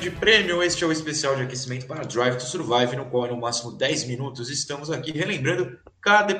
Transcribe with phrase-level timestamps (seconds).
[0.00, 0.62] Grande Prêmio.
[0.62, 4.04] Este é o especial de aquecimento para Drive to Survive, no qual, no máximo 10
[4.04, 6.32] minutos, estamos aqui relembrando cada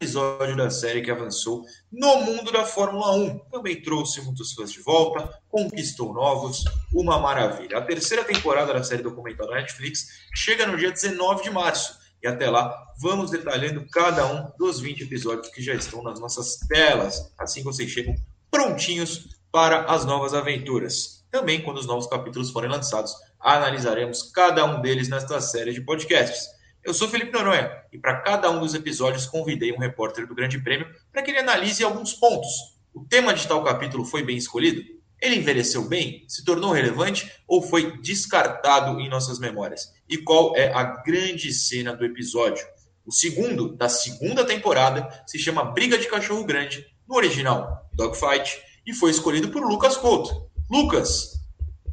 [0.00, 1.62] episódio da série que avançou
[1.92, 3.38] no mundo da Fórmula 1.
[3.52, 7.78] Também trouxe muitos fãs de volta, conquistou novos, uma maravilha.
[7.78, 12.00] A terceira temporada da série documental da Netflix chega no dia 19 de março.
[12.20, 16.56] E até lá, vamos detalhando cada um dos 20 episódios que já estão nas nossas
[16.68, 17.32] telas.
[17.38, 18.16] Assim vocês chegam
[18.50, 21.17] prontinhos para as novas aventuras.
[21.30, 26.48] Também, quando os novos capítulos forem lançados, analisaremos cada um deles nesta série de podcasts.
[26.82, 30.58] Eu sou Felipe Noronha e para cada um dos episódios convidei um repórter do Grande
[30.58, 32.48] Prêmio para que ele analise alguns pontos.
[32.94, 34.82] O tema de tal capítulo foi bem escolhido?
[35.20, 36.24] Ele envelheceu bem?
[36.26, 39.92] Se tornou relevante ou foi descartado em nossas memórias?
[40.08, 42.64] E qual é a grande cena do episódio?
[43.04, 48.94] O segundo da segunda temporada se chama Briga de Cachorro Grande, no original Dogfight, e
[48.94, 50.47] foi escolhido por Lucas Couto.
[50.70, 51.40] Lucas,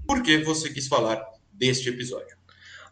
[0.06, 1.22] por que você quis falar
[1.54, 2.36] deste episódio?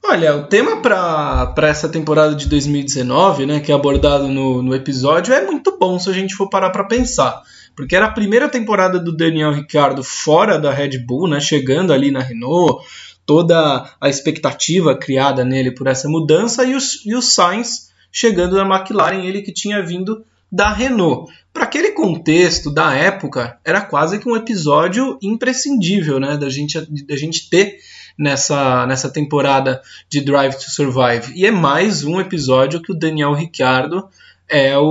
[0.05, 5.33] Olha, o tema para essa temporada de 2019, né, que é abordado no, no episódio,
[5.33, 7.41] é muito bom se a gente for parar para pensar.
[7.75, 12.11] Porque era a primeira temporada do Daniel Ricciardo fora da Red Bull, né, chegando ali
[12.11, 12.85] na Renault,
[13.25, 18.77] toda a expectativa criada nele por essa mudança, e, os, e o Sainz chegando na
[18.77, 21.33] McLaren, ele que tinha vindo da Renault.
[21.51, 27.15] Para aquele contexto da época, era quase que um episódio imprescindível né, da, gente, da
[27.15, 27.79] gente ter
[28.15, 31.33] nessa, nessa temporada de Drive to Survive.
[31.35, 34.07] E é mais um episódio que o Daniel Ricciardo
[34.47, 34.83] é o,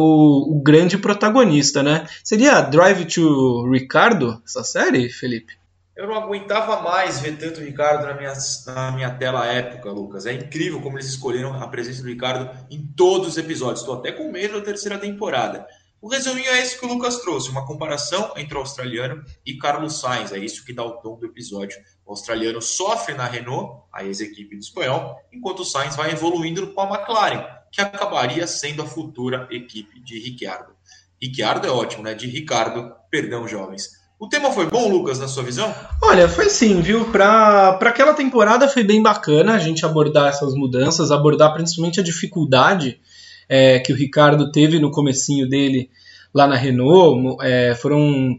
[0.50, 2.06] o grande protagonista, né?
[2.24, 5.61] Seria Drive to Ricardo essa série, Felipe?
[5.94, 8.32] Eu não aguentava mais ver tanto o Ricardo na minha,
[8.66, 10.24] na minha tela época, Lucas.
[10.24, 13.80] É incrível como eles escolheram a presença do Ricardo em todos os episódios.
[13.80, 15.66] Estou até com medo da terceira temporada.
[16.00, 20.00] O resuminho é esse que o Lucas trouxe, uma comparação entre o australiano e Carlos
[20.00, 20.32] Sainz.
[20.32, 21.78] É isso que dá o tom do episódio.
[22.04, 26.80] O australiano sofre na Renault, a ex-equipe do espanhol, enquanto o Sainz vai evoluindo com
[26.80, 30.72] a McLaren, que acabaria sendo a futura equipe de Ricciardo.
[31.22, 32.14] Ricciardo é ótimo, né?
[32.14, 34.01] De Ricardo, perdão, jovens.
[34.22, 35.74] O tema foi bom, Lucas, na sua visão?
[36.00, 37.06] Olha, foi sim, viu?
[37.06, 43.00] Para aquela temporada foi bem bacana a gente abordar essas mudanças, abordar principalmente a dificuldade
[43.48, 45.90] é, que o Ricardo teve no comecinho dele
[46.32, 47.36] lá na Renault.
[47.42, 48.36] É, foram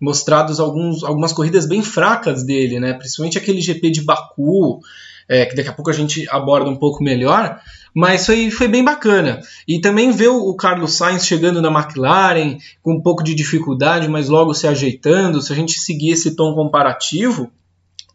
[0.00, 2.94] mostrados alguns, algumas corridas bem fracas dele, né?
[2.94, 4.80] Principalmente aquele GP de Baku,
[5.28, 7.60] é, que daqui a pouco a gente aborda um pouco melhor,
[7.94, 9.40] mas foi, foi bem bacana.
[9.68, 14.28] E também ver o Carlos Sainz chegando na McLaren com um pouco de dificuldade, mas
[14.28, 15.42] logo se ajeitando.
[15.42, 17.50] Se a gente seguir esse tom comparativo,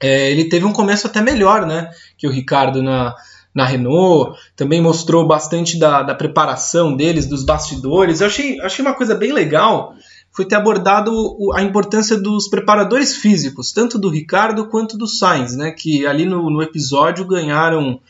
[0.02, 3.16] é, ele teve um começo até melhor né, que o Ricardo na,
[3.54, 4.38] na Renault.
[4.56, 8.20] Também mostrou bastante da, da preparação deles, dos bastidores.
[8.20, 9.94] Eu achei, achei uma coisa bem legal
[10.36, 11.12] foi ter abordado
[11.56, 16.50] a importância dos preparadores físicos, tanto do Ricardo quanto do Sainz, né, que ali no,
[16.50, 18.02] no episódio ganharam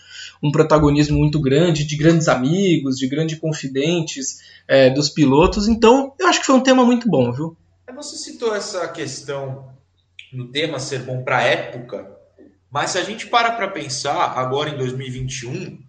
[0.41, 5.67] um protagonismo muito grande, de grandes amigos, de grandes confidentes é, dos pilotos.
[5.67, 7.55] Então, eu acho que foi um tema muito bom, viu?
[7.95, 9.69] Você citou essa questão
[10.33, 12.11] no tema ser bom para a época,
[12.71, 15.79] mas se a gente para para pensar, agora em 2021,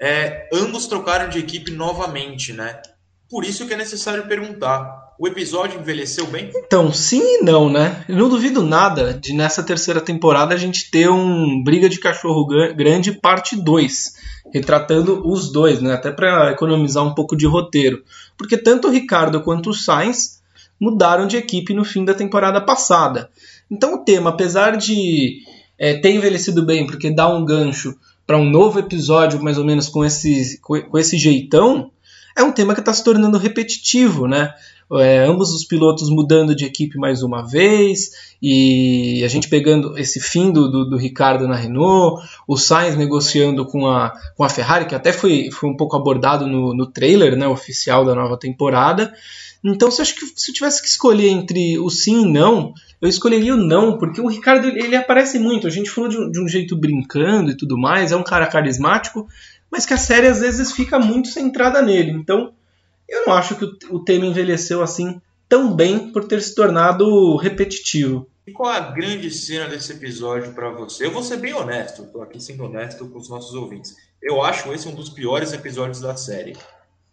[0.00, 2.80] é, ambos trocaram de equipe novamente, né?
[3.28, 6.50] Por isso que é necessário perguntar o episódio envelheceu bem?
[6.54, 8.04] Então, sim e não, né?
[8.08, 12.46] Eu não duvido nada de nessa terceira temporada a gente ter um Briga de Cachorro
[12.46, 14.14] Grande parte 2,
[14.52, 15.94] retratando os dois, né?
[15.94, 18.02] Até para economizar um pouco de roteiro.
[18.36, 20.42] Porque tanto o Ricardo quanto o Sainz
[20.78, 23.30] mudaram de equipe no fim da temporada passada.
[23.70, 25.40] Então o tema, apesar de
[25.78, 29.88] é, ter envelhecido bem, porque dá um gancho para um novo episódio, mais ou menos
[29.88, 31.90] com esse, com esse jeitão,
[32.36, 34.52] é um tema que está se tornando repetitivo, né?
[34.92, 38.10] É, ambos os pilotos mudando de equipe mais uma vez,
[38.40, 43.66] e a gente pegando esse fim do, do, do, Ricardo na Renault, o Sainz negociando
[43.66, 47.36] com a, com a Ferrari, que até foi, foi um pouco abordado no, no trailer
[47.36, 49.12] né, oficial da nova temporada.
[49.64, 53.08] Então, se eu, que, se eu tivesse que escolher entre o sim e não, eu
[53.08, 55.66] escolheria o não, porque o Ricardo ele aparece muito.
[55.66, 58.46] A gente falou de um, de um jeito brincando e tudo mais, é um cara
[58.46, 59.26] carismático,
[59.70, 62.12] mas que a série às vezes fica muito centrada nele.
[62.12, 62.52] Então,
[63.08, 68.26] eu não acho que o, tema envelheceu assim tão bem por ter se tornado repetitivo.
[68.46, 71.06] E qual a grande cena desse episódio para você?
[71.06, 73.94] Eu vou ser bem honesto, estou aqui sendo honesto com os nossos ouvintes.
[74.22, 76.56] Eu acho esse um dos piores episódios da série.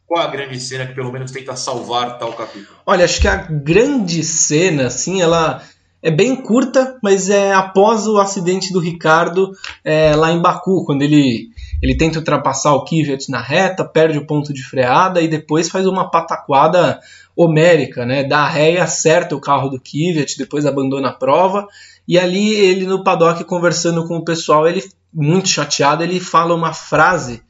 [0.05, 2.77] Qual a grande cena que pelo menos tenta salvar tal capítulo?
[2.85, 5.63] Olha, acho que a grande cena, assim, ela
[6.03, 11.01] é bem curta, mas é após o acidente do Ricardo é, lá em Baku, quando
[11.01, 11.49] ele,
[11.83, 15.85] ele tenta ultrapassar o Kvyat na reta, perde o ponto de freada e depois faz
[15.85, 17.01] uma pataquada
[17.35, 18.23] homérica, né?
[18.23, 21.67] Dá ré e acerta o carro do Kvyat, depois abandona a prova
[22.07, 24.81] E ali ele no paddock conversando com o pessoal, ele
[25.13, 27.43] muito chateado, ele fala uma frase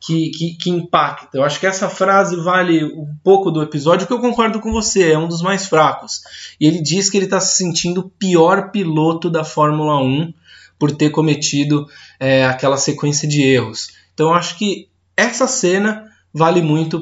[0.00, 1.36] que, que, que, impacta.
[1.36, 5.12] Eu acho que essa frase vale um pouco do episódio, que eu concordo com você,
[5.12, 6.22] é um dos mais fracos.
[6.58, 10.32] E ele diz que ele está se sentindo o pior piloto da Fórmula 1
[10.78, 11.86] por ter cometido
[12.18, 13.88] é, aquela sequência de erros.
[14.14, 17.00] Então acho que essa cena vale muito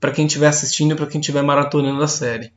[0.00, 2.52] para quem estiver assistindo e para quem estiver maratonando a série.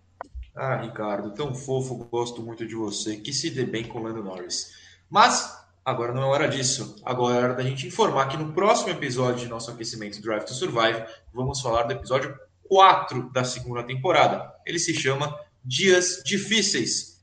[0.55, 4.23] Ah, Ricardo, tão fofo, gosto muito de você, que se dê bem com o Lando
[4.23, 4.71] Norris.
[5.09, 6.97] Mas agora não é hora disso.
[7.03, 10.53] Agora é hora da gente informar que no próximo episódio de nosso aquecimento Drive to
[10.53, 11.03] Survive,
[11.33, 12.37] vamos falar do episódio
[12.67, 14.53] 4 da segunda temporada.
[14.65, 17.18] Ele se chama Dias Difíceis.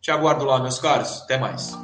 [0.00, 1.22] Te aguardo lá, meus caros.
[1.22, 1.76] Até mais.